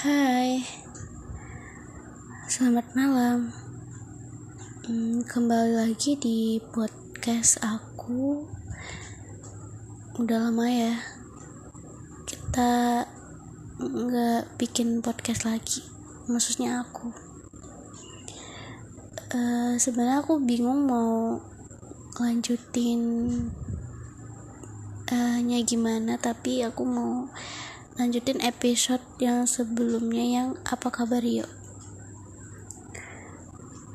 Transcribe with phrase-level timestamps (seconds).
[0.00, 0.64] Hai,
[2.48, 3.52] selamat malam.
[4.88, 8.48] Hmm, kembali lagi di podcast aku.
[10.16, 10.96] Udah lama ya,
[12.24, 13.04] kita
[13.76, 15.84] nggak bikin podcast lagi.
[16.32, 17.12] Maksudnya aku.
[19.36, 21.44] Uh, Sebenarnya aku bingung mau
[22.16, 23.04] lanjutin
[25.12, 27.28] uh, gimana, tapi aku mau
[28.00, 31.52] lanjutin episode yang sebelumnya yang apa kabar yuk?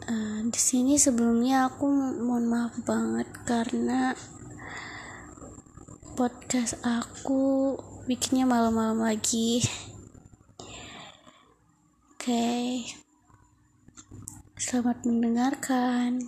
[0.05, 1.89] Uh, di sini sebelumnya aku
[2.21, 4.13] mohon maaf banget karena
[6.13, 7.73] podcast aku
[8.05, 9.65] bikinnya malam-malam lagi.
[12.13, 12.29] Oke.
[12.29, 12.69] Okay.
[14.61, 16.21] selamat mendengarkan.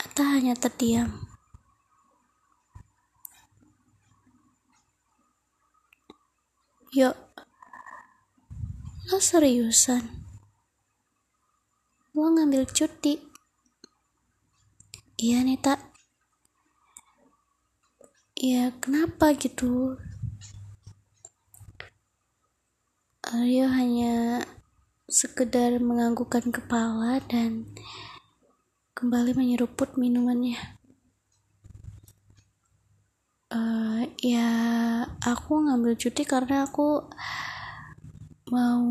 [0.00, 1.33] Atau hanya terdiam
[6.94, 7.18] Yuk,
[9.10, 10.30] lo seriusan?
[12.14, 13.18] Lo ngambil cuti?
[15.18, 15.90] Iya nih tak.
[18.38, 19.98] Ya kenapa gitu?
[23.26, 24.46] Aryo hanya
[25.10, 27.74] sekedar menganggukkan kepala dan
[28.94, 30.78] kembali menyeruput minumannya.
[33.50, 34.54] Uh, ya
[35.22, 37.06] aku ngambil cuti karena aku
[38.50, 38.86] mau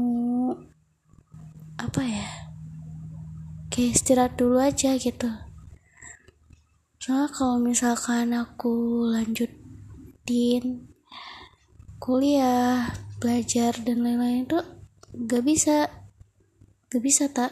[1.78, 2.30] apa ya
[3.74, 5.30] kayak istirahat dulu aja gitu.
[7.04, 10.88] Soalnya kalau misalkan aku lanjutin
[12.00, 14.60] kuliah belajar dan lain-lain itu
[15.28, 15.88] gak bisa
[16.88, 17.52] gak bisa tak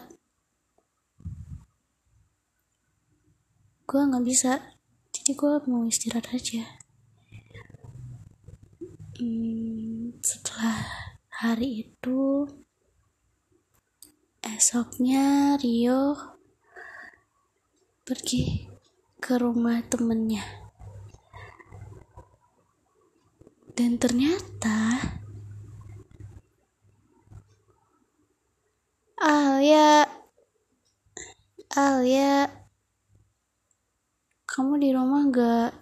[3.92, 4.64] gue nggak bisa.
[5.12, 6.81] Jadi gue mau istirahat aja
[9.22, 10.82] hmm, setelah
[11.30, 12.50] hari itu
[14.42, 16.18] esoknya Rio
[18.02, 18.66] pergi
[19.22, 20.42] ke rumah temennya.
[23.78, 24.98] Dan ternyata
[29.22, 30.10] Alia
[31.78, 32.50] Alia
[34.50, 35.81] kamu di rumah gak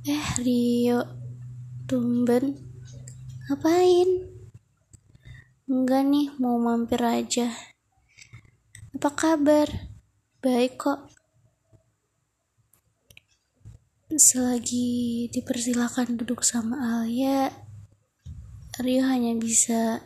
[0.00, 1.04] Eh, Rio.
[1.84, 2.56] Tumben.
[3.44, 4.08] Ngapain?
[5.68, 7.52] Enggak nih, mau mampir aja.
[8.96, 9.68] Apa kabar?
[10.40, 11.04] Baik kok.
[14.08, 17.52] Selagi dipersilakan duduk sama Alia,
[18.80, 20.00] Rio hanya bisa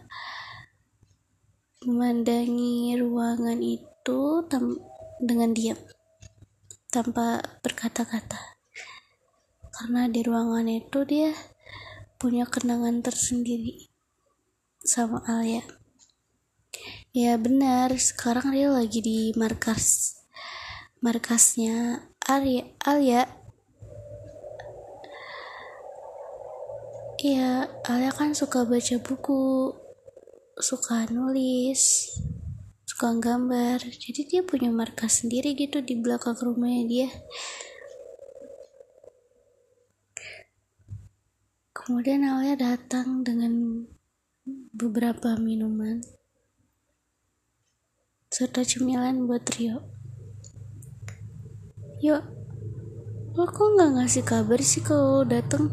[1.86, 4.42] memandangi ruangan itu
[5.22, 5.78] dengan diam
[6.90, 8.53] tanpa berkata-kata
[9.74, 11.34] karena di ruangan itu dia
[12.22, 13.90] punya kenangan tersendiri
[14.84, 15.66] sama Alia.
[17.10, 17.90] Ya benar.
[17.98, 20.14] Sekarang dia lagi di markas
[21.02, 23.26] markasnya Alia Alia.
[27.18, 29.74] Ya Alia kan suka baca buku
[30.62, 32.14] suka nulis
[32.86, 33.82] suka gambar.
[33.90, 37.08] Jadi dia punya markas sendiri gitu di belakang rumahnya dia
[41.84, 43.84] Kemudian Alia datang dengan
[44.72, 46.00] beberapa minuman
[48.32, 49.84] serta cemilan buat Rio.
[52.00, 52.24] Yuk,
[53.36, 55.68] lo kok nggak ngasih kabar sih kalau datang?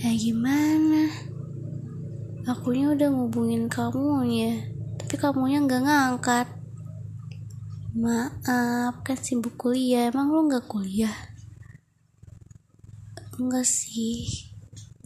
[0.00, 1.12] Ya gimana?
[2.48, 4.56] Akunya udah ngubungin kamu ya,
[4.96, 6.48] tapi kamunya nggak ngangkat.
[7.92, 10.08] Maaf, kan sibuk kuliah.
[10.08, 11.29] Emang lo nggak kuliah?
[13.40, 14.52] Enggak sih,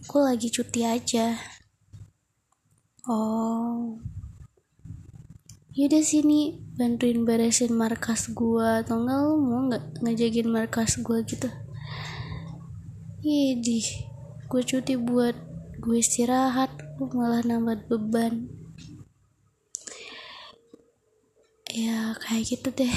[0.03, 1.39] aku lagi cuti aja.
[3.07, 3.95] Oh,
[5.71, 8.83] yaudah sini bantuin beresin markas gua.
[8.83, 11.47] Atau enggak lu mau nggak ngejagin markas gua gitu?
[13.23, 13.87] Idih,
[14.51, 15.39] gue cuti buat
[15.79, 18.51] gue istirahat, lu malah nambah beban.
[21.71, 22.97] Ya kayak gitu deh,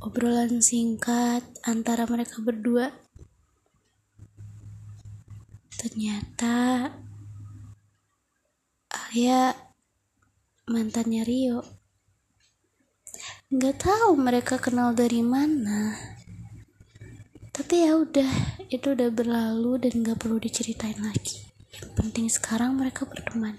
[0.00, 2.96] obrolan singkat antara mereka berdua
[5.80, 6.92] ternyata
[8.92, 9.56] Alia
[10.68, 11.64] mantannya Rio.
[13.48, 15.96] Nggak tahu mereka kenal dari mana.
[17.50, 21.48] Tapi ya udah itu udah berlalu dan nggak perlu diceritain lagi.
[21.72, 23.56] Yang penting sekarang mereka berteman.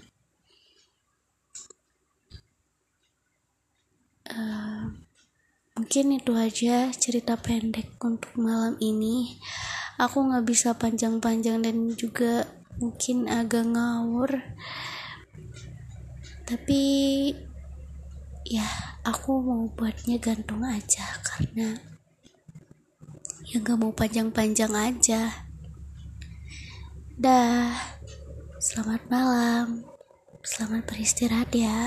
[4.30, 4.94] Uh,
[5.76, 9.36] mungkin itu aja cerita pendek untuk malam ini
[10.02, 12.50] aku nggak bisa panjang-panjang dan juga
[12.82, 14.42] mungkin agak ngawur.
[16.42, 16.82] Tapi
[18.42, 18.66] ya
[19.06, 21.78] aku mau buatnya gantung aja karena
[23.46, 25.46] ya nggak mau panjang-panjang aja.
[27.14, 27.70] Dah
[28.58, 29.86] selamat malam.
[30.42, 31.86] Selamat beristirahat ya